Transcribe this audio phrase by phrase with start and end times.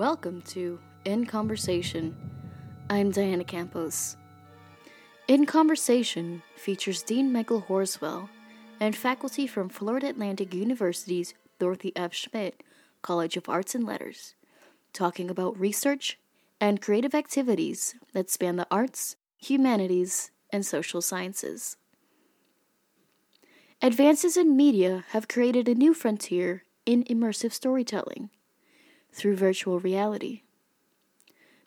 [0.00, 2.16] Welcome to In Conversation.
[2.88, 4.16] I'm Diana Campos.
[5.28, 8.30] In Conversation features Dean Michael Horswell
[8.80, 12.14] and faculty from Florida Atlantic University's Dorothy F.
[12.14, 12.62] Schmidt
[13.02, 14.34] College of Arts and Letters,
[14.94, 16.18] talking about research
[16.62, 21.76] and creative activities that span the arts, humanities, and social sciences.
[23.82, 28.30] Advances in media have created a new frontier in immersive storytelling
[29.12, 30.42] through virtual reality.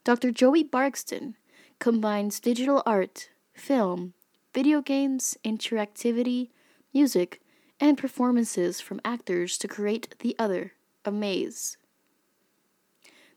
[0.04, 0.32] Dr.
[0.32, 1.36] Joey Bargsten
[1.80, 4.14] combines digital art, film,
[4.54, 6.50] video games, interactivity,
[6.94, 7.42] music,
[7.80, 10.74] and performances from actors to create the other,
[11.06, 11.78] a maze.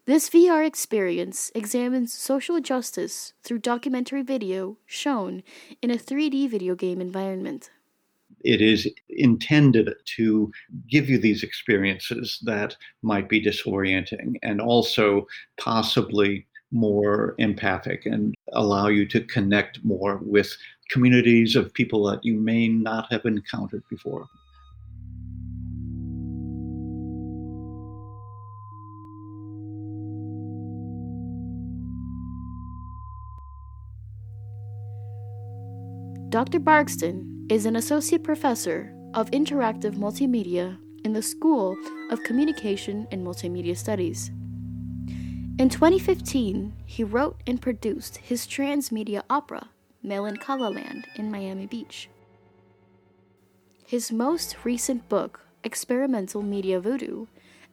[0.04, 5.42] This VR experience examines social justice through documentary video shown
[5.82, 7.70] in a 3D video game environment.
[8.46, 10.52] It is intended to
[10.88, 15.26] give you these experiences that might be disorienting and also
[15.58, 20.56] possibly more empathic and allow you to connect more with
[20.90, 24.28] communities of people that you may not have encountered before.
[36.28, 36.60] Dr.
[36.60, 41.76] Bargsten is an associate professor of interactive multimedia in the School
[42.10, 44.32] of Communication and Multimedia Studies.
[45.58, 49.68] In 2015, he wrote and produced his transmedia opera,
[50.02, 52.10] Melancholia Land, in Miami Beach.
[53.86, 57.26] His most recent book, Experimental Media Voodoo,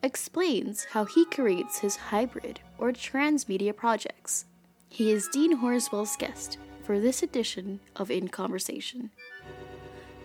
[0.03, 4.45] explains how he creates his hybrid or transmedia projects.
[4.87, 9.09] He is Dean Horswell's guest for this edition of In Conversation.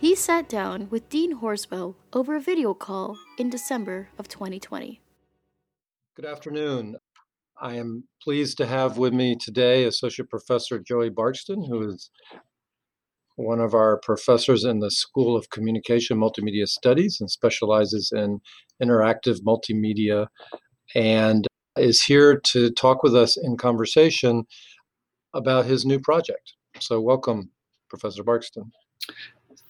[0.01, 5.01] He sat down with Dean Horswell over a video call in December of 2020.
[6.15, 6.99] Good afternoon.
[7.61, 12.11] I am pleased to have with me today Associate Professor Joey Bargsten, who is
[13.35, 18.39] one of our professors in the School of Communication Multimedia Studies and specializes in
[18.81, 20.29] interactive multimedia
[20.95, 24.45] and is here to talk with us in conversation
[25.35, 26.55] about his new project.
[26.79, 27.51] So, welcome,
[27.91, 28.71] Professor Bargsten.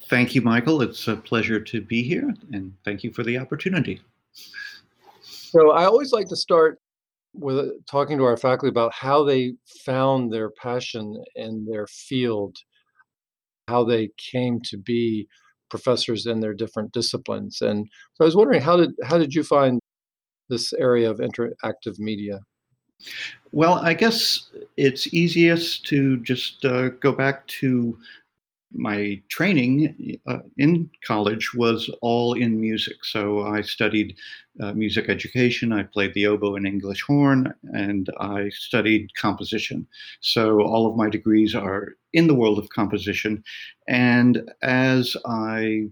[0.09, 0.81] Thank you, Michael.
[0.83, 4.01] It's a pleasure to be here, and thank you for the opportunity.
[5.23, 6.81] So, I always like to start
[7.35, 9.55] with talking to our faculty about how they
[9.85, 12.57] found their passion in their field,
[13.69, 15.29] how they came to be
[15.69, 17.61] professors in their different disciplines.
[17.61, 19.79] And so I was wondering how did how did you find
[20.49, 22.41] this area of interactive media?
[23.53, 27.97] Well, I guess it's easiest to just uh, go back to
[28.73, 33.05] my training uh, in college was all in music.
[33.05, 34.17] So I studied
[34.61, 39.87] uh, music education, I played the oboe and English horn, and I studied composition.
[40.21, 43.43] So all of my degrees are in the world of composition.
[43.87, 45.89] And as I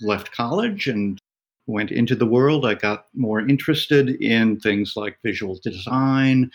[0.00, 1.18] left college and
[1.66, 6.50] went into the world, I got more interested in things like visual design,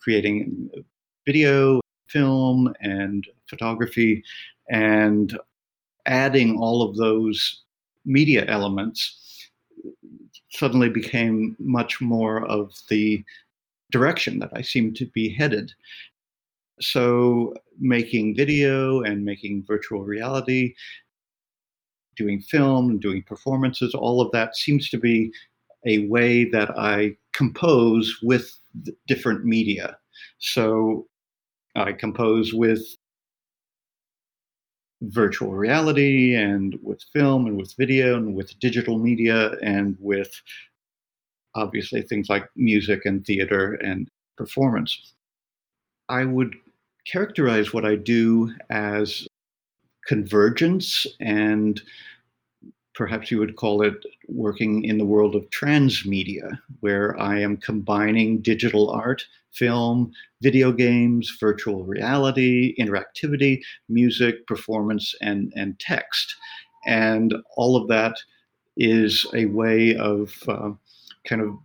[0.00, 0.70] creating
[1.26, 4.22] video, film, and photography,
[4.70, 5.38] and
[6.06, 7.62] adding all of those
[8.04, 9.48] media elements
[10.50, 13.22] suddenly became much more of the
[13.92, 15.72] direction that I seemed to be headed.
[16.80, 20.74] So, making video and making virtual reality
[22.16, 25.32] doing film, doing performances, all of that seems to be
[25.86, 28.54] a way that I compose with
[29.06, 29.96] different media.
[30.38, 31.06] So
[31.74, 32.82] I compose with
[35.02, 40.30] virtual reality and with film and with video and with digital media and with
[41.54, 45.14] obviously things like music and theater and performance.
[46.08, 46.54] I would
[47.06, 49.26] characterize what I do as
[50.06, 51.80] convergence and
[53.00, 53.94] perhaps you would call it
[54.28, 60.12] working in the world of transmedia, where I am combining digital art, film,
[60.42, 66.36] video games, virtual reality, interactivity, music, performance, and, and text.
[66.84, 68.16] And all of that
[68.76, 70.72] is a way of uh,
[71.26, 71.56] kind of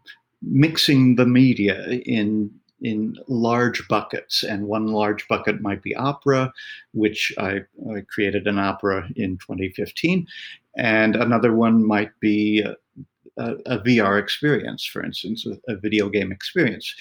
[0.42, 2.50] mixing the media in
[2.82, 4.44] in large buckets.
[4.44, 6.54] And one large bucket might be opera,
[6.94, 7.62] which I,
[7.92, 10.28] I created an opera in 2015.
[10.78, 12.64] And another one might be
[13.38, 16.94] a, a, VR experience, for instance, a, a video game experience.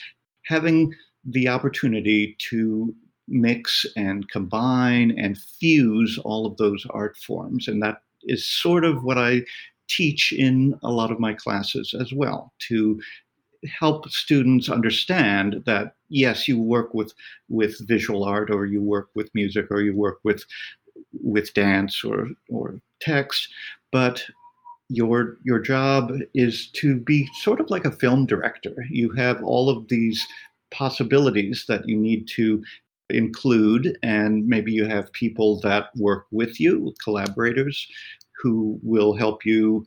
[0.44, 0.94] Having
[1.24, 2.94] the opportunity to
[3.28, 7.68] mix and combine and fuse all of those art forms.
[7.68, 9.42] And that is sort of what I
[9.88, 13.00] teach in a lot of my classes as well to
[13.78, 17.12] help students understand that yes, you work with
[17.48, 20.44] with visual art, or you work with music, or you work with
[21.22, 23.48] with dance or or text,
[23.92, 24.24] but
[24.88, 28.74] your your job is to be sort of like a film director.
[28.90, 30.26] You have all of these
[30.70, 32.62] possibilities that you need to
[33.10, 37.86] include, and maybe you have people that work with you, collaborators,
[38.42, 39.86] who will help you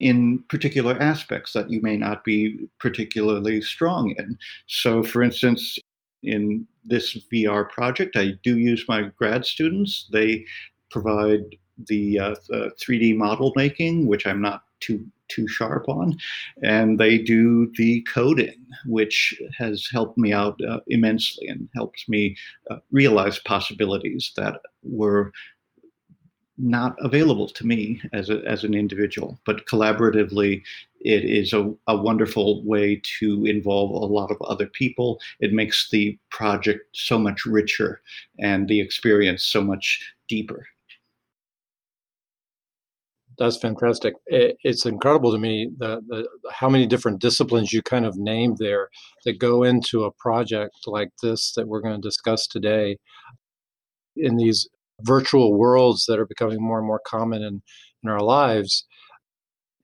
[0.00, 4.36] in particular aspects that you may not be particularly strong in.
[4.66, 5.78] So, for instance,
[6.22, 10.08] in this VR project, I do use my grad students.
[10.12, 10.44] They
[10.90, 11.44] provide
[11.88, 16.16] the, uh, the 3D model making, which I'm not too too sharp on,
[16.62, 22.36] and they do the coding, which has helped me out uh, immensely and helps me
[22.70, 25.32] uh, realize possibilities that were
[26.58, 29.38] not available to me as, a, as an individual.
[29.46, 30.62] But collaboratively,
[31.00, 35.20] it is a, a wonderful way to involve a lot of other people.
[35.40, 38.02] It makes the project so much richer
[38.38, 40.66] and the experience so much deeper.
[43.38, 44.14] That's fantastic.
[44.26, 48.58] It, it's incredible to me the, the how many different disciplines you kind of named
[48.58, 48.88] there
[49.24, 52.98] that go into a project like this that we're going to discuss today.
[54.16, 54.68] In these
[55.02, 57.62] virtual worlds that are becoming more and more common in,
[58.02, 58.86] in our lives.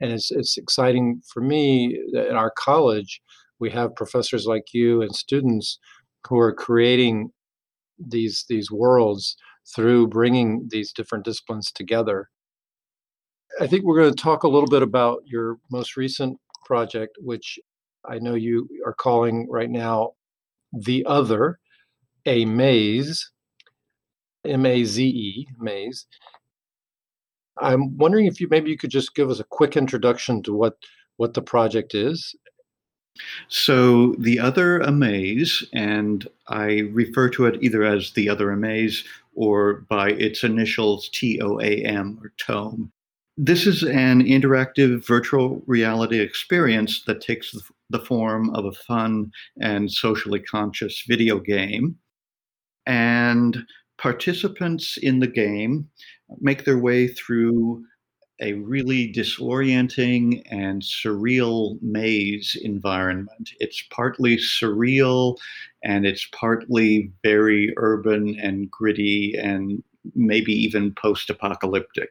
[0.00, 3.20] And it's, it's exciting for me that in our college,
[3.58, 5.78] we have professors like you and students
[6.28, 7.30] who are creating
[7.98, 9.36] these these worlds
[9.74, 12.28] through bringing these different disciplines together.
[13.60, 17.58] I think we're going to talk a little bit about your most recent project, which
[18.08, 20.12] I know you are calling right now
[20.72, 21.58] The Other,
[22.24, 23.30] a Maze,
[24.44, 26.06] M A Z E, Maze.
[27.60, 30.76] I'm wondering if you maybe you could just give us a quick introduction to what
[31.16, 32.34] what the project is.
[33.48, 39.02] So the other amaze, and I refer to it either as the other amaze
[39.34, 42.92] or by its initials T O A M or TOAM.
[43.36, 47.54] This is an interactive virtual reality experience that takes
[47.90, 49.30] the form of a fun
[49.60, 51.96] and socially conscious video game.
[52.86, 53.64] And
[53.98, 55.88] participants in the game
[56.40, 57.84] make their way through
[58.40, 63.50] a really disorienting and surreal maze environment.
[63.58, 65.36] It's partly surreal
[65.82, 69.82] and it's partly very urban and gritty and
[70.14, 72.10] maybe even post apocalyptic.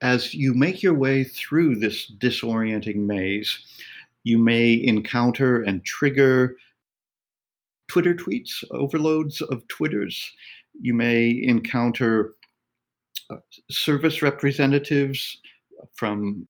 [0.00, 3.58] As you make your way through this disorienting maze,
[4.24, 6.56] you may encounter and trigger
[7.88, 10.32] Twitter tweets, overloads of Twitters.
[10.80, 12.34] You may encounter
[13.30, 13.36] uh,
[13.70, 15.38] service representatives
[15.94, 16.46] from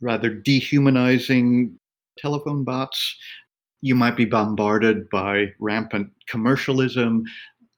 [0.00, 1.78] rather dehumanizing
[2.18, 3.16] telephone bots.
[3.80, 7.24] You might be bombarded by rampant commercialism,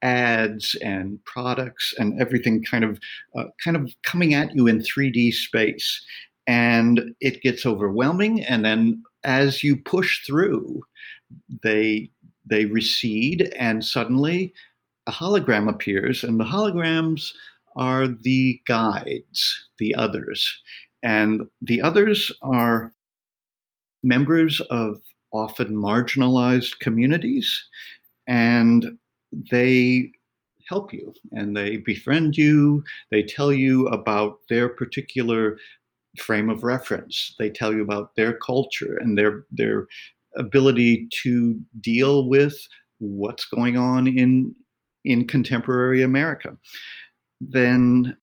[0.03, 2.99] ads, and products, and everything kind of
[3.37, 6.05] uh, kind of coming at you in 3D space.
[6.47, 8.45] And it gets overwhelming.
[8.45, 10.83] And then as you push through,
[11.63, 12.11] they
[12.47, 14.53] they recede, and suddenly
[15.07, 17.33] a hologram appears, and the holograms
[17.77, 20.63] are the guides, the others.
[21.03, 22.93] And the others are
[24.03, 25.01] members of
[25.33, 27.65] often marginalized communities,
[28.27, 28.99] and
[29.51, 30.13] they
[30.69, 32.83] help you and they befriend you.
[33.11, 35.59] They tell you about their particular
[36.19, 37.35] frame of reference.
[37.39, 39.87] They tell you about their culture and their their
[40.37, 42.57] ability to deal with
[42.99, 44.55] what's going on in
[45.05, 46.57] in contemporary America.
[47.41, 48.17] Then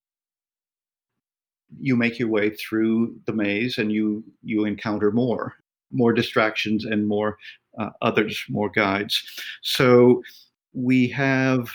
[1.80, 5.56] you make your way through the maze and you you encounter more
[5.92, 7.38] more distractions and more
[7.80, 9.24] uh, others more guides
[9.62, 10.22] so
[10.74, 11.70] we have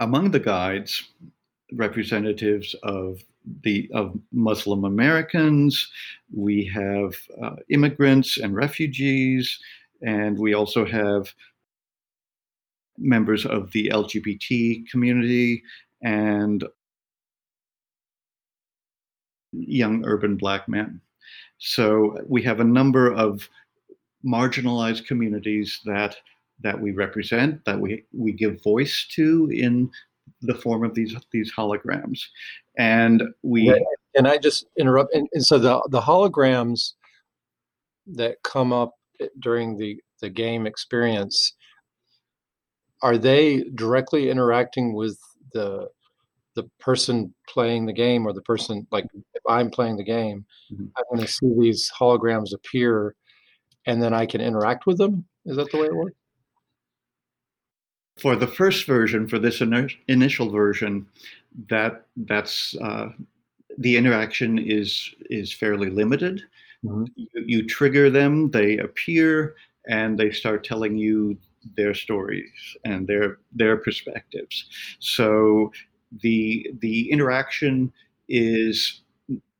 [0.00, 1.04] among the guides
[1.72, 3.20] representatives of
[3.62, 5.90] the of Muslim Americans.
[6.34, 9.58] We have uh, immigrants and refugees,
[10.02, 11.32] and we also have
[12.98, 15.62] members of the LGBT community
[16.02, 16.64] and
[19.52, 21.00] young urban black men.
[21.58, 23.48] So we have a number of
[24.24, 26.16] marginalized communities that
[26.60, 29.90] that we represent, that we, we give voice to in
[30.40, 32.20] the form of these these holograms,
[32.78, 33.68] and we.
[34.14, 35.14] and I just interrupt?
[35.14, 36.92] And, and so the the holograms
[38.06, 38.94] that come up
[39.40, 41.54] during the the game experience
[43.02, 45.18] are they directly interacting with
[45.52, 45.88] the
[46.54, 50.86] the person playing the game or the person like if I'm playing the game, mm-hmm.
[50.96, 53.14] I'm going to see these holograms appear,
[53.86, 55.24] and then I can interact with them.
[55.46, 56.16] Is that the way it works?
[58.16, 61.06] For the first version, for this in- initial version,
[61.68, 63.08] that that's uh,
[63.78, 66.42] the interaction is is fairly limited.
[66.84, 67.04] Mm-hmm.
[67.16, 69.56] You, you trigger them, they appear,
[69.88, 71.36] and they start telling you
[71.76, 72.50] their stories
[72.84, 74.66] and their their perspectives.
[75.00, 75.72] So
[76.22, 77.92] the the interaction
[78.28, 79.02] is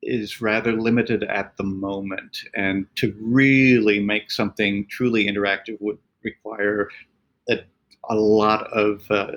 [0.02, 6.88] is rather limited at the moment, and to really make something truly interactive would require
[8.08, 9.32] a, a lot of uh,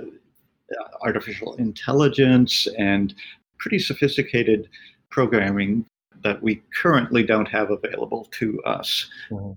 [1.02, 3.14] artificial intelligence and
[3.58, 4.70] pretty sophisticated
[5.10, 5.86] programming
[6.24, 9.10] that we currently don't have available to us.
[9.30, 9.54] Mm-hmm.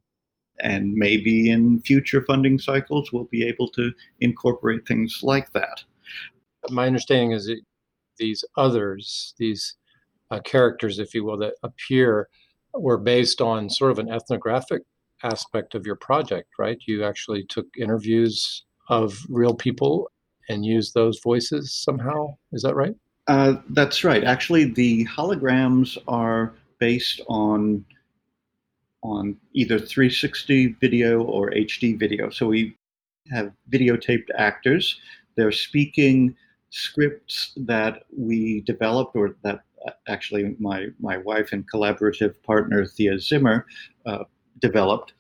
[0.63, 5.83] And maybe in future funding cycles, we'll be able to incorporate things like that.
[6.69, 7.61] My understanding is that
[8.19, 9.77] these others, these
[10.31, 12.29] uh, characters, if you will, that appear
[12.75, 14.83] were based on sort of an ethnographic
[15.23, 16.79] aspect of your project, right?
[16.87, 20.11] You actually took interviews of real people
[20.49, 22.37] and use those voices somehow.
[22.53, 22.95] Is that right?
[23.29, 24.25] Uh, that's right.
[24.25, 27.85] Actually, the holograms are based on
[29.03, 32.29] on either 360 video or HD video.
[32.29, 32.77] So we
[33.31, 35.01] have videotaped actors.
[35.37, 36.37] They're speaking
[36.69, 43.19] scripts that we developed, or that uh, actually my my wife and collaborative partner Thea
[43.19, 43.67] Zimmer
[44.07, 44.25] uh,
[44.59, 45.15] developed,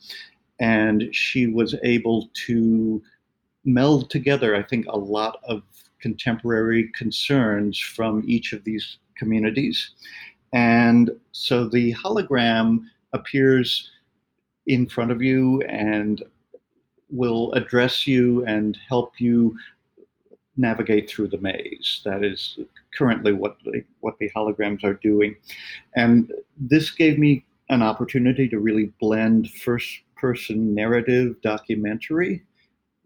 [0.58, 3.02] and she was able to
[3.72, 5.62] meld together, I think, a lot of
[6.00, 9.90] contemporary concerns from each of these communities.
[10.52, 13.90] And so the hologram appears
[14.66, 16.22] in front of you and
[17.10, 19.56] will address you and help you
[20.56, 22.00] navigate through the maze.
[22.04, 22.58] That is
[22.96, 25.36] currently what the, what the holograms are doing.
[25.96, 32.42] And this gave me an opportunity to really blend first person narrative documentary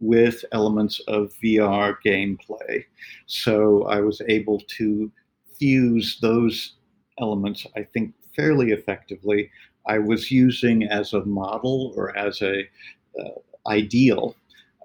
[0.04, 2.84] with elements of VR gameplay.
[3.26, 5.10] So I was able to
[5.58, 6.74] fuse those
[7.20, 9.50] elements, I think, fairly effectively.
[9.86, 12.68] I was using as a model or as a
[13.18, 13.28] uh,
[13.66, 14.34] ideal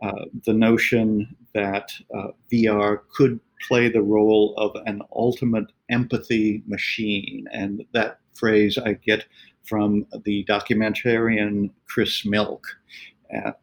[0.01, 7.45] uh, the notion that uh, VR could play the role of an ultimate empathy machine,
[7.51, 9.25] and that phrase I get
[9.63, 12.65] from the documentarian Chris Milk,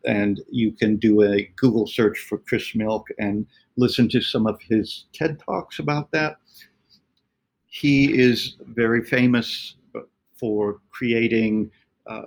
[0.05, 3.47] and you can do a Google search for Chris Milk and
[3.77, 6.37] listen to some of his TED Talks about that.
[7.67, 9.77] He is very famous
[10.39, 11.71] for creating
[12.07, 12.23] uh,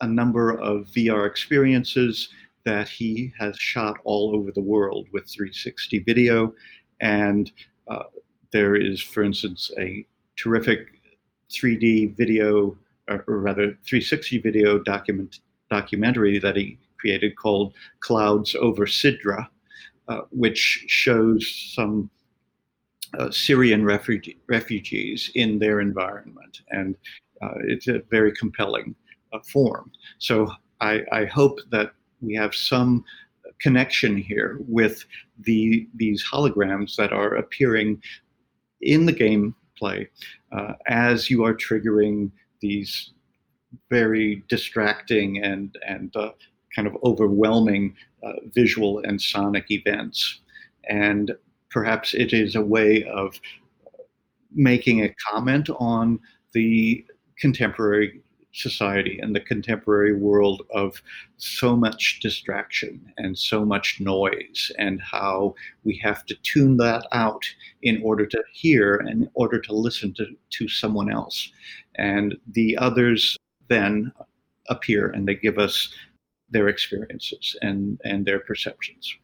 [0.00, 2.28] a number of VR experiences
[2.64, 6.54] that he has shot all over the world with 360 video.
[7.00, 7.50] And
[7.88, 8.04] uh,
[8.52, 10.06] there is, for instance, a
[10.36, 11.00] terrific
[11.50, 12.76] 3D video,
[13.08, 19.48] or rather 360 video document documentary that he created called Clouds Over Sidra,
[20.08, 22.10] uh, which shows some
[23.18, 26.62] uh, Syrian refugee, refugees in their environment.
[26.70, 26.96] And
[27.40, 28.94] uh, it's a very compelling
[29.32, 29.90] uh, form.
[30.18, 33.04] So I, I, hope that we have some
[33.60, 35.04] connection here with
[35.40, 38.02] the these holograms that are appearing
[38.80, 40.06] in the gameplay
[40.52, 43.12] uh, as you are triggering these
[43.90, 46.30] very distracting and and uh,
[46.74, 50.40] kind of overwhelming uh, visual and sonic events,
[50.88, 51.32] and
[51.70, 53.40] perhaps it is a way of
[54.52, 56.18] making a comment on
[56.52, 57.04] the
[57.38, 58.20] contemporary
[58.52, 61.00] society and the contemporary world of
[61.36, 67.42] so much distraction and so much noise, and how we have to tune that out
[67.82, 71.52] in order to hear and in order to listen to, to someone else.
[71.96, 73.36] And the others
[73.68, 74.12] then
[74.68, 75.92] appear and they give us
[76.50, 79.14] their experiences and, and their perceptions.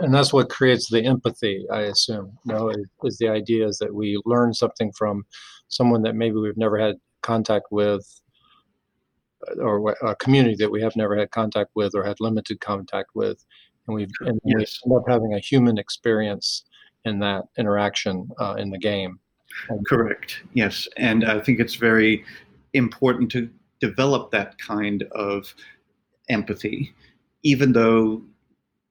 [0.00, 2.36] And that's what creates the empathy, I assume.
[2.46, 5.24] You know, is, is the idea is that we learn something from
[5.68, 8.20] someone that maybe we've never had contact with
[9.58, 13.44] or a community that we have never had contact with or had limited contact with,
[13.86, 14.80] and we've and yes.
[14.84, 16.64] we end up having a human experience
[17.04, 19.18] in that interaction uh, in the game.
[19.86, 20.42] Correct.
[20.54, 22.24] Yes, and I think it's very
[22.74, 23.50] important to
[23.80, 25.54] develop that kind of
[26.28, 26.92] empathy,
[27.42, 28.22] even though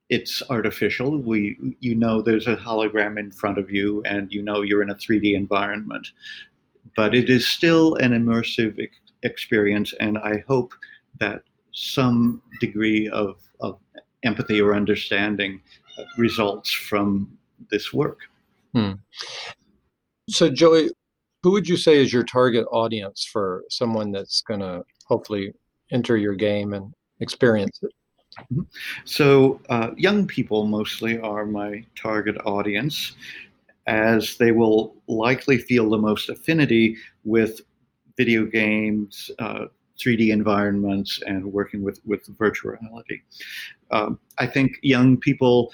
[0.09, 1.17] it's artificial.
[1.17, 4.89] We, you know, there's a hologram in front of you, and you know you're in
[4.89, 6.07] a 3D environment,
[6.95, 8.87] but it is still an immersive
[9.23, 10.73] experience, and I hope
[11.19, 13.79] that some degree of, of
[14.23, 15.61] empathy or understanding
[16.17, 17.37] results from
[17.71, 18.19] this work.
[18.73, 18.93] Hmm.
[20.29, 20.89] So, Joey,
[21.43, 25.53] who would you say is your target audience for someone that's going to hopefully
[25.91, 27.91] enter your game and experience it?
[28.39, 28.61] Mm-hmm.
[29.05, 33.15] So, uh, young people mostly are my target audience,
[33.85, 37.61] as they will likely feel the most affinity with
[38.17, 39.65] video games, uh,
[39.99, 43.21] 3D environments, and working with, with virtual reality.
[43.91, 45.71] Um, I think young people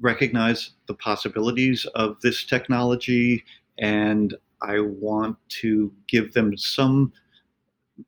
[0.00, 3.44] recognize the possibilities of this technology,
[3.78, 7.12] and I want to give them some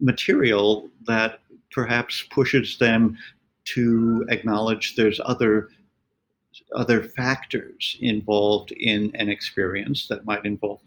[0.00, 1.40] material that
[1.70, 3.16] perhaps pushes them
[3.64, 5.68] to acknowledge there's other
[6.74, 10.80] other factors involved in an experience that might involve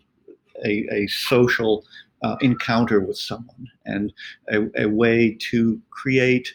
[0.64, 1.84] a, a social
[2.24, 4.14] uh, encounter with someone and
[4.50, 6.54] a, a, way to create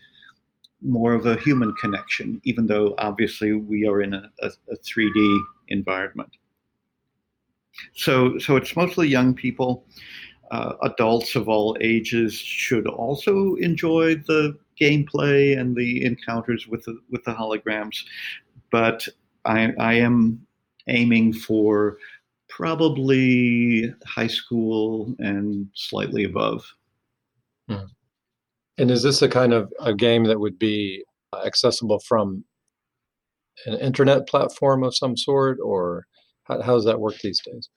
[0.81, 5.41] more of a human connection, even though obviously we are in a, a, a 3D
[5.69, 6.31] environment.
[7.95, 9.85] So, so it's mostly young people.
[10.51, 16.99] Uh, adults of all ages should also enjoy the gameplay and the encounters with the,
[17.11, 18.03] with the holograms,
[18.73, 19.07] but
[19.45, 20.45] I, I am
[20.89, 21.99] aiming for
[22.49, 26.65] probably high school and slightly above.
[27.69, 27.85] Hmm.
[28.79, 31.05] And is this a kind of a game that would be
[31.45, 32.45] accessible from
[33.67, 36.07] an internet platform of some sort, or
[36.51, 37.69] how, how does that work these days?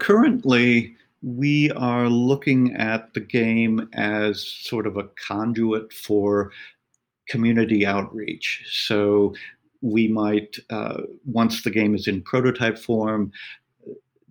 [0.00, 6.52] Currently, we are looking at the game as sort of a conduit for
[7.28, 8.64] community outreach.
[8.70, 9.34] So
[9.80, 13.32] we might, uh, once the game is in prototype form,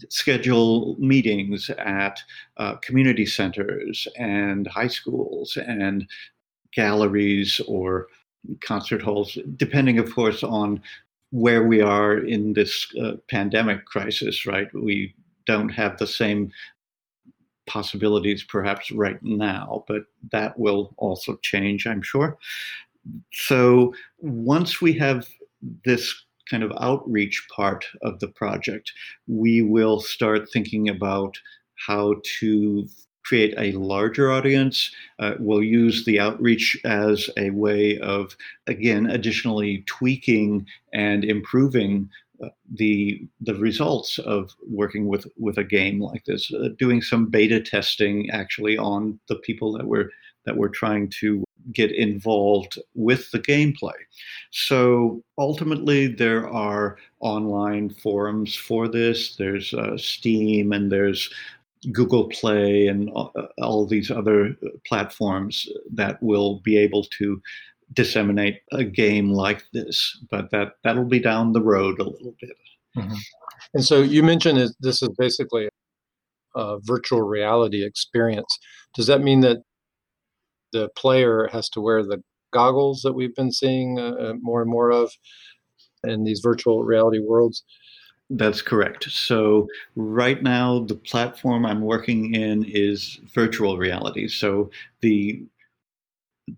[0.09, 2.19] schedule meetings at
[2.57, 6.07] uh, community centers and high schools and
[6.71, 8.07] galleries or
[8.61, 10.81] concert halls, depending, of course, on
[11.31, 14.67] where we are in this uh, pandemic crisis, right?
[14.73, 15.13] We
[15.45, 16.51] don't have the same
[17.67, 22.37] possibilities perhaps right now, but that will also change, I'm sure.
[23.33, 25.27] So once we have
[25.85, 28.93] this kind of outreach part of the project,
[29.27, 31.37] we will start thinking about
[31.87, 32.87] how to
[33.27, 34.91] create a larger audience.
[35.19, 38.35] Uh, we'll use the outreach as a way of,
[38.67, 42.09] again, additionally tweaking and improving
[42.43, 47.25] uh, the the results of working with with a game like this, uh, doing some
[47.25, 50.09] beta testing actually on the people that we're
[50.45, 53.99] that we're trying to get involved with the gameplay.
[54.51, 59.35] So ultimately, there are online forums for this.
[59.35, 61.29] There's uh, Steam and there's
[61.91, 67.41] Google Play and all, uh, these other platforms that will be able to
[67.93, 70.17] disseminate a game like this.
[70.29, 72.57] But that that'll be down the road a little bit.
[72.97, 73.15] Mm-hmm.
[73.73, 75.69] And so you mentioned this is basically
[76.55, 78.57] a virtual reality experience.
[78.95, 79.57] Does that mean that
[80.73, 84.69] the player has to wear the goggles that we've been seeing uh, uh, more and
[84.69, 85.11] more of
[86.03, 87.63] in these virtual reality worlds?
[88.29, 89.05] That's correct.
[89.05, 94.27] So, right now, the platform I'm working in is virtual reality.
[94.27, 94.69] So,
[95.01, 95.43] the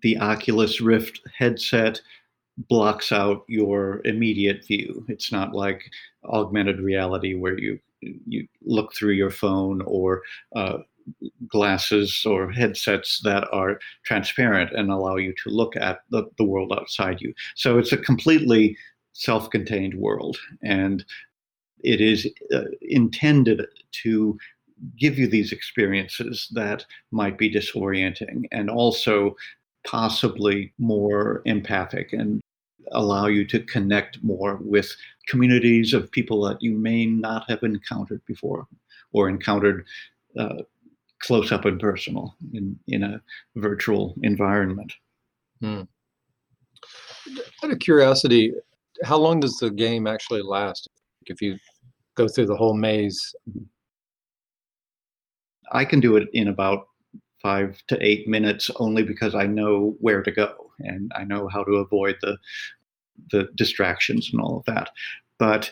[0.02, 2.00] the Oculus Rift headset
[2.68, 5.04] blocks out your immediate view.
[5.08, 5.90] It's not like
[6.24, 10.22] augmented reality where you you look through your phone or
[10.56, 10.78] uh,
[11.48, 16.72] glasses or headsets that are transparent and allow you to look at the, the world
[16.72, 17.34] outside you.
[17.54, 18.76] So it's a completely
[19.12, 20.38] self contained world.
[20.62, 21.04] And
[21.82, 24.38] it is uh, intended to
[24.98, 29.36] give you these experiences that might be disorienting and also
[29.86, 32.40] possibly more empathic and
[32.92, 34.94] allow you to connect more with
[35.28, 38.66] communities of people that you may not have encountered before
[39.12, 39.84] or encountered
[40.38, 40.62] uh,
[41.20, 43.20] close up and personal in, in a
[43.56, 44.92] virtual environment.
[45.60, 45.82] Hmm.
[47.62, 48.54] Out of curiosity,
[49.04, 50.88] how long does the game actually last
[51.26, 51.58] if you
[52.20, 53.34] go through the whole maze?
[55.72, 56.86] I can do it in about
[57.42, 61.64] five to eight minutes only because I know where to go and I know how
[61.64, 62.36] to avoid the
[63.30, 64.90] the distractions and all of that.
[65.38, 65.70] But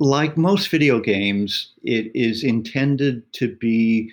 [0.00, 4.10] like most video games, it is intended to be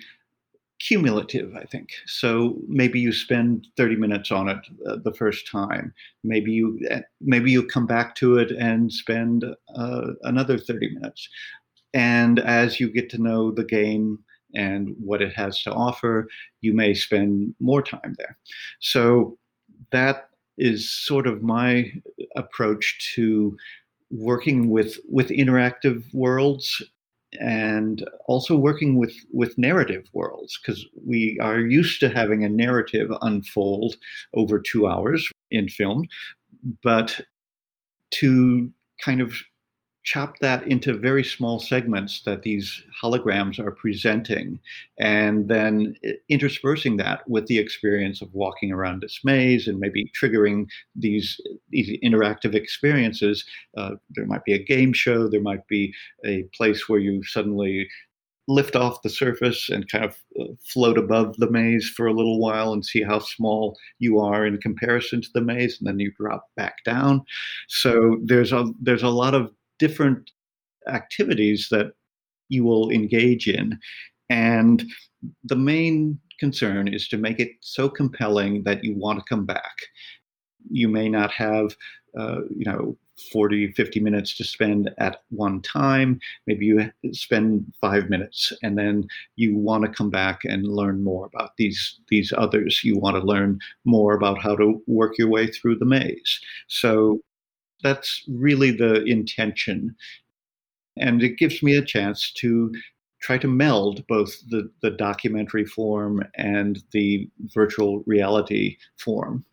[0.86, 1.90] cumulative, I think.
[2.06, 5.94] So maybe you spend 30 minutes on it uh, the first time.
[6.24, 9.44] Maybe you uh, maybe you come back to it and spend
[9.76, 11.28] uh, another 30 minutes.
[11.94, 14.18] And as you get to know the game
[14.54, 16.28] and what it has to offer,
[16.60, 18.38] you may spend more time there.
[18.80, 19.38] So
[19.90, 21.90] that is sort of my
[22.36, 23.56] approach to
[24.10, 26.82] working with with interactive worlds
[27.40, 33.10] and also working with with narrative worlds because we are used to having a narrative
[33.22, 33.96] unfold
[34.34, 36.06] over two hours in film.
[36.82, 37.20] But
[38.12, 38.70] to
[39.02, 39.34] kind of
[40.04, 44.58] chop that into very small segments that these holograms are presenting,
[44.98, 45.94] and then
[46.28, 51.98] interspersing that with the experience of walking around this maze and maybe triggering these, these
[52.02, 53.44] interactive experiences.
[53.76, 55.94] Uh, there might be a game show, there might be
[56.26, 57.88] a place where you suddenly
[58.48, 62.40] lift off the surface and kind of uh, float above the maze for a little
[62.40, 66.12] while and see how small you are in comparison to the maze and then you
[66.18, 67.24] drop back down
[67.68, 69.50] so there's a there's a lot of
[69.82, 70.30] different
[70.86, 71.88] activities that
[72.48, 73.78] you will engage in.
[74.30, 74.84] And
[75.42, 79.76] the main concern is to make it so compelling that you want to come back.
[80.70, 81.76] You may not have,
[82.16, 82.96] uh, you know,
[83.32, 86.20] 40, 50 minutes to spend at one time.
[86.46, 91.26] Maybe you spend five minutes and then you want to come back and learn more
[91.26, 92.82] about these, these others.
[92.84, 96.40] You want to learn more about how to work your way through the maze.
[96.68, 97.20] So
[97.82, 99.94] that's really the intention.
[100.96, 102.72] And it gives me a chance to
[103.20, 109.44] try to meld both the, the documentary form and the virtual reality form.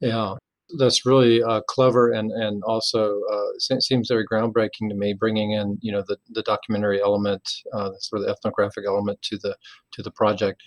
[0.00, 0.34] Yeah,
[0.78, 5.12] that's really uh, clever and and also uh, seems very groundbreaking to me.
[5.12, 7.42] Bringing in you know the, the documentary element,
[7.72, 9.56] uh, sort of the ethnographic element to the
[9.92, 10.62] to the project.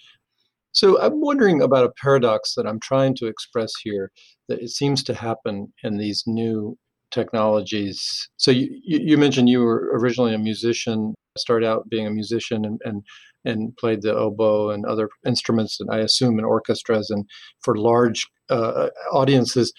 [0.73, 4.11] So I'm wondering about a paradox that I'm trying to express here
[4.49, 6.77] that it seems to happen in these new
[7.11, 8.27] technologies.
[8.37, 12.81] So you, you mentioned you were originally a musician, started out being a musician and,
[12.83, 13.03] and
[13.45, 17.25] and played the oboe and other instruments, and I assume in orchestras and
[17.61, 19.73] for large uh, audiences.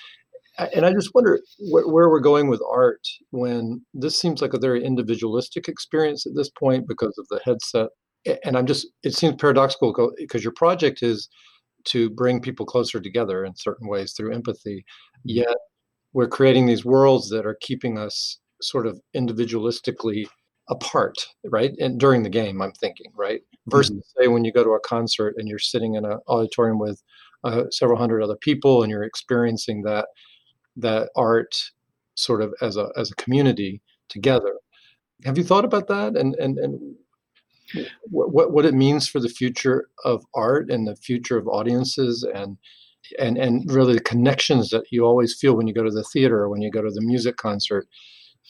[0.59, 4.59] And I just wonder wh- where we're going with art when this seems like a
[4.59, 7.89] very individualistic experience at this point because of the headset
[8.45, 11.29] and I'm just, it seems paradoxical because your project is
[11.85, 14.85] to bring people closer together in certain ways through empathy.
[15.19, 15.29] Mm-hmm.
[15.41, 15.57] Yet
[16.13, 20.27] we're creating these worlds that are keeping us sort of individualistically
[20.71, 21.73] apart, right?
[21.79, 23.43] And during the game, I'm thinking, right?
[23.67, 24.23] Versus, mm-hmm.
[24.23, 27.03] say, when you go to a concert and you're sitting in an auditorium with
[27.45, 30.07] uh, several hundred other people and you're experiencing that
[30.77, 31.55] that art
[32.15, 34.55] sort of as a as a community together.
[35.25, 36.17] Have you thought about that?
[36.17, 36.97] And and and
[38.11, 42.57] what, what it means for the future of art and the future of audiences and
[43.19, 46.41] and and really the connections that you always feel when you go to the theater
[46.41, 47.87] or when you go to the music concert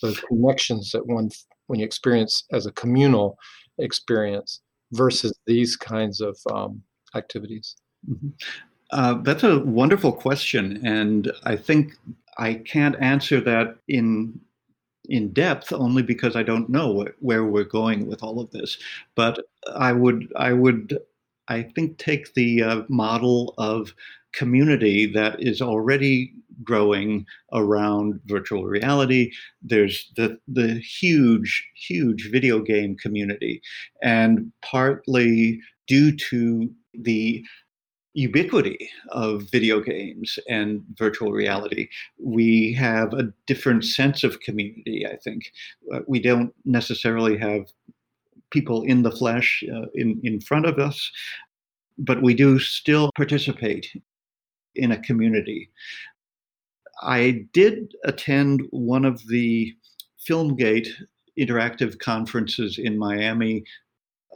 [0.02, 1.28] those connections that one
[1.66, 3.36] when you experience as a communal
[3.78, 4.60] experience
[4.92, 6.82] versus these kinds of um,
[7.16, 7.74] activities
[8.08, 8.28] mm-hmm.
[8.90, 11.94] uh, that's a wonderful question and i think
[12.38, 14.38] i can't answer that in
[15.08, 18.78] in depth only because I don't know where we're going with all of this.
[19.14, 19.38] But
[19.74, 20.98] I would, I would,
[21.48, 23.94] I think take the uh, model of
[24.32, 29.32] community that is already growing around virtual reality.
[29.62, 33.60] There's the the huge, huge video game community,
[34.02, 37.44] and partly due to the
[38.14, 41.88] ubiquity of video games and virtual reality.
[42.18, 45.52] We have a different sense of community, I think.
[45.92, 47.66] Uh, we don't necessarily have
[48.50, 51.10] people in the flesh uh, in, in front of us,
[51.98, 53.86] but we do still participate
[54.76, 55.70] in a community.
[57.02, 59.74] I did attend one of the
[60.28, 60.88] Filmgate
[61.38, 63.64] interactive conferences in Miami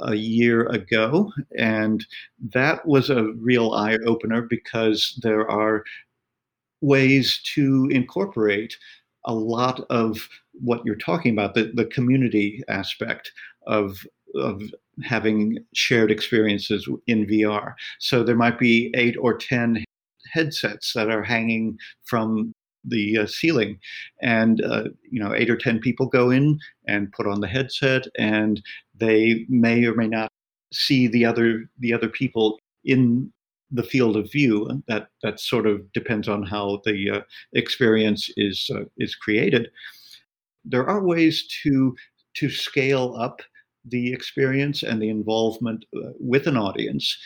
[0.01, 1.33] a year ago.
[1.57, 2.05] And
[2.53, 5.85] that was a real eye opener because there are
[6.81, 8.77] ways to incorporate
[9.25, 13.33] a lot of what you're talking about, the, the community aspect
[13.67, 14.63] of, of
[15.05, 17.75] having shared experiences in VR.
[17.99, 19.85] So there might be eight or 10
[20.33, 22.53] headsets that are hanging from
[22.85, 23.79] the uh, ceiling.
[24.23, 28.07] And uh, you know eight or ten people go in and put on the headset
[28.19, 28.63] and
[28.97, 30.31] they may or may not
[30.73, 33.33] see the other the other people in
[33.71, 34.83] the field of view.
[34.89, 37.21] That that sort of depends on how the uh,
[37.53, 39.71] experience is uh, is created.
[40.65, 41.95] There are ways to
[42.35, 43.41] to scale up
[43.85, 47.17] the experience and the involvement uh, with an audience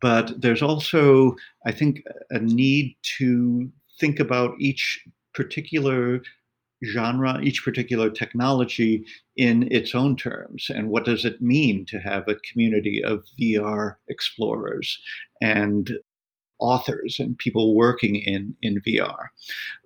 [0.00, 1.34] but there's also
[1.66, 6.22] i think a need to think about each particular
[6.84, 9.04] genre, each particular technology
[9.36, 10.70] in its own terms.
[10.70, 14.98] And what does it mean to have a community of VR explorers?
[15.42, 15.92] And
[16.60, 19.28] authors and people working in, in VR.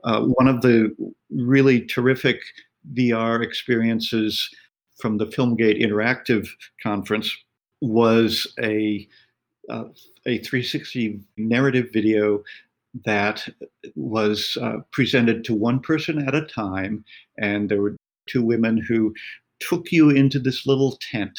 [0.03, 0.94] Uh, one of the
[1.31, 2.40] really terrific
[2.94, 4.50] VR experiences
[5.00, 6.48] from the Filmgate Interactive
[6.83, 7.35] Conference
[7.81, 9.09] was a
[9.70, 9.85] uh,
[10.27, 12.42] a 360 narrative video
[13.05, 13.49] that
[13.97, 17.05] was uh, presented to one person at a time,
[17.39, 17.97] and there were
[18.29, 19.15] two women who
[19.61, 21.39] took you into this little tent.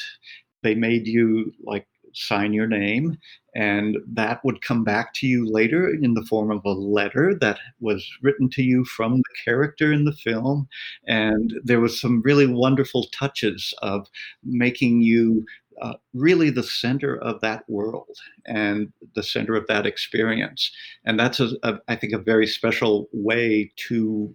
[0.64, 3.18] They made you like sign your name,
[3.56, 7.60] and that would come back to you later in the form of a letter that
[7.80, 10.68] was written to you from the character in the film.
[11.08, 14.08] And there was some really wonderful touches of
[14.44, 15.46] making you
[15.82, 20.72] uh, really the center of that world and the center of that experience.
[21.06, 24.34] And that's, a, a, I think, a very special way to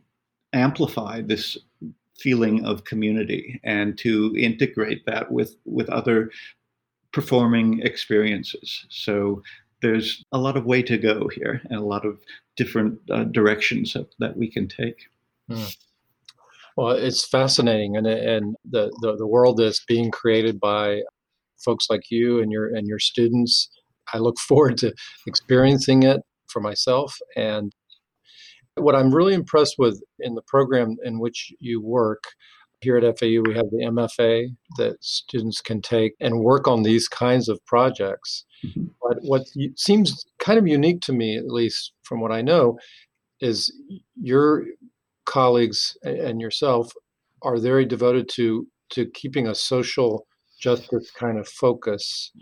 [0.53, 1.57] amplify this
[2.19, 6.31] feeling of community and to integrate that with with other
[7.13, 8.87] performing experiences.
[8.91, 9.43] So
[9.83, 12.21] there's a lot of way to go here and a lot of
[12.57, 15.09] different uh, directions that, that, we can take.
[15.51, 15.77] Mm.
[16.77, 21.03] Well, it's fascinating, and and the, the the world that's being created by
[21.65, 23.71] folks like you and your and your students.
[24.13, 24.93] I look forward to
[25.27, 27.17] experiencing it for myself.
[27.37, 27.73] And
[28.77, 32.25] what I'm really impressed with in the program in which you work
[32.81, 34.47] here at FAU, we have the MFA
[34.79, 38.45] that students can take and work on these kinds of projects.
[38.65, 38.85] Mm-hmm.
[39.03, 39.43] But what
[39.77, 42.79] seems kind of unique to me, at least from what I know,
[43.41, 43.73] is
[44.21, 44.65] your
[45.27, 46.93] colleagues and yourself
[47.43, 50.27] are very devoted to to keeping a social
[50.61, 52.33] justice kind of focus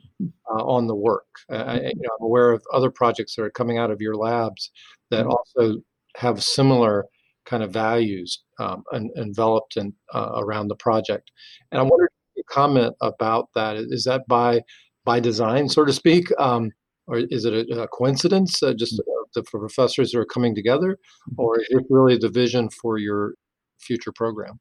[0.51, 1.27] uh, on the work.
[1.51, 4.71] I, you know, I'm aware of other projects that are coming out of your labs
[5.11, 5.31] that mm-hmm.
[5.31, 5.81] also
[6.17, 7.07] have similar
[7.47, 11.31] kind of values um, and, enveloped in, uh, around the project.
[11.73, 13.77] And I wonder if you comment about that.
[13.77, 14.61] Is that by
[15.05, 16.71] by design, so to speak, um,
[17.07, 18.63] or is it a, a coincidence?
[18.63, 19.05] Uh, just mm.
[19.35, 20.99] the professors are coming together,
[21.31, 21.41] mm-hmm.
[21.41, 23.35] or is it really the vision for your
[23.79, 24.61] future program?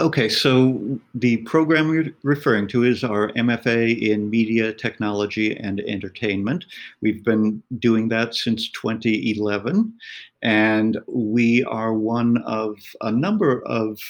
[0.00, 6.64] Okay, so the program we're referring to is our MFA in Media, Technology, and Entertainment.
[7.02, 9.92] We've been doing that since 2011,
[10.40, 14.00] and we are one of a number of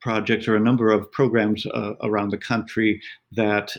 [0.00, 3.76] projects or a number of programs uh, around the country that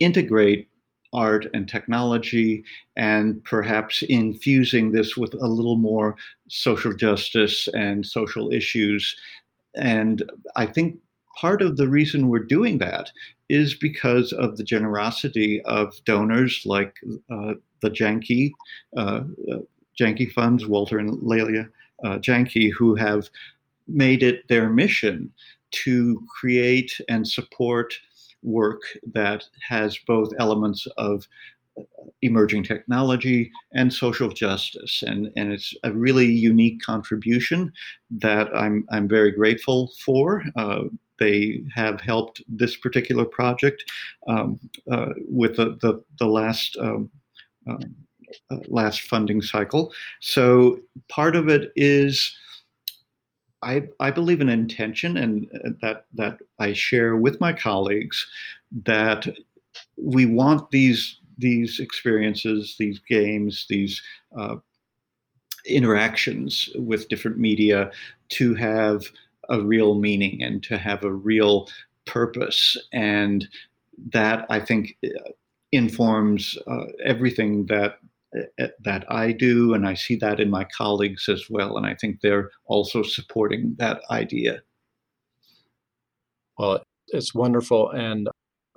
[0.00, 0.70] integrate
[1.12, 2.64] art and technology
[2.96, 6.16] and perhaps infusing this with a little more
[6.48, 9.14] social justice and social issues
[9.74, 10.22] and
[10.56, 10.98] I think
[11.36, 13.10] part of the reason we're doing that
[13.48, 16.96] is because of the generosity of donors like
[17.30, 18.52] uh, the Janke,
[18.96, 19.58] uh, uh,
[20.34, 21.68] Funds, Walter and Lelia
[22.04, 22.18] uh,
[22.76, 23.28] who have
[23.86, 25.32] made it their mission
[25.70, 27.94] to create and support
[28.42, 28.82] work
[29.12, 31.26] that has both elements of
[32.22, 35.02] emerging technology and social justice.
[35.06, 37.72] And, and it's a really unique contribution
[38.10, 40.44] that I'm, I'm very grateful for.
[40.56, 40.84] Uh,
[41.18, 43.84] they have helped this particular project
[44.28, 44.58] um,
[44.90, 46.76] uh, with the, the, the last.
[46.80, 47.10] Um,
[47.68, 47.76] uh,
[48.50, 49.92] uh last funding cycle.
[50.20, 50.78] So
[51.10, 52.34] part of it is
[53.62, 58.26] I, I believe in intention and uh, that that I share with my colleagues
[58.84, 59.26] that
[59.96, 64.02] we want these these experiences, these games, these
[64.38, 64.56] uh,
[65.66, 67.90] interactions with different media
[68.30, 69.04] to have
[69.48, 71.68] a real meaning and to have a real
[72.06, 72.76] purpose.
[72.92, 73.48] And
[74.12, 75.30] that I think uh,
[75.70, 77.98] informs uh, everything that
[78.58, 81.76] uh, that I do, and I see that in my colleagues as well.
[81.76, 84.62] And I think they're also supporting that idea.
[86.58, 88.28] Well, it's wonderful, and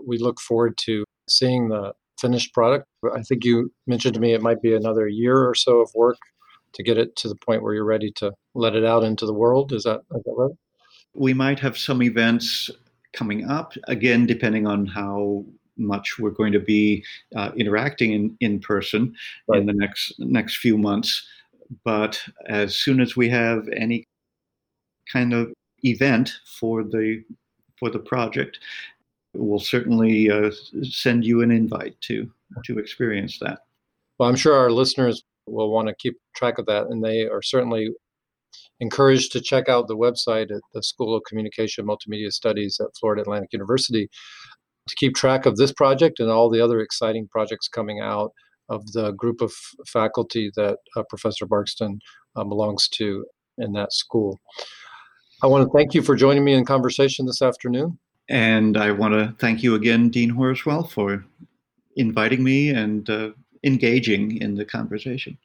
[0.05, 2.87] we look forward to seeing the finished product.
[3.13, 6.17] I think you mentioned to me it might be another year or so of work
[6.73, 9.33] to get it to the point where you're ready to let it out into the
[9.33, 9.71] world.
[9.73, 10.51] Is that, is that right?
[11.13, 12.69] We might have some events
[13.13, 15.45] coming up, again, depending on how
[15.77, 17.03] much we're going to be
[17.35, 19.15] uh, interacting in, in person
[19.47, 19.59] right.
[19.59, 21.27] in the next next few months.
[21.83, 24.05] But as soon as we have any
[25.11, 27.23] kind of event for the
[27.79, 28.59] for the project,
[29.37, 30.51] we'll certainly uh,
[30.83, 32.29] send you an invite to
[32.65, 33.59] to experience that.
[34.17, 37.41] Well, I'm sure our listeners will want to keep track of that, and they are
[37.41, 37.89] certainly
[38.79, 43.21] encouraged to check out the website at the School of Communication Multimedia Studies at Florida
[43.21, 44.09] Atlantic University
[44.87, 48.31] to keep track of this project and all the other exciting projects coming out
[48.69, 49.51] of the group of
[49.87, 51.99] faculty that uh, Professor Bargsten
[52.35, 53.25] uh, belongs to
[53.57, 54.39] in that school.
[55.43, 57.99] I want to thank you for joining me in conversation this afternoon.
[58.27, 61.25] And I want to thank you again, Dean Horswell, for
[61.95, 63.31] inviting me and uh,
[63.63, 65.37] engaging in the conversation.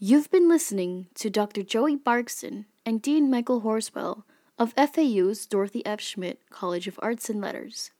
[0.00, 1.64] You've been listening to Dr.
[1.64, 4.24] Joey Bargsten and Dean Michael Horswell
[4.56, 6.00] of FAU's Dorothy F.
[6.00, 7.90] Schmidt College of Arts and Letters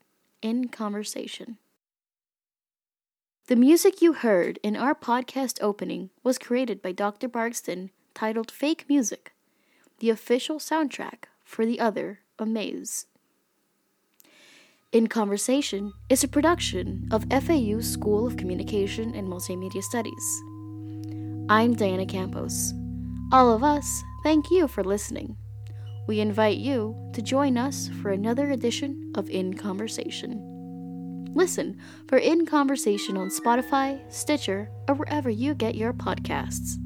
[0.41, 1.59] in conversation.
[3.49, 7.29] The music you heard in our podcast opening was created by Dr.
[7.29, 9.33] Bargsten, titled Fake Music,
[10.01, 13.07] the official soundtrack for the other Amaze.
[14.93, 20.43] In Conversation is a production of FAU School of Communication and Multimedia Studies.
[21.49, 22.75] I'm Diana Campos.
[23.33, 25.39] All of us thank you for listening.
[26.07, 30.48] We invite you to join us for another edition of In Conversation.
[31.39, 36.79] Listen for In Conversation on Spotify, Stitcher, or wherever you get your podcasts.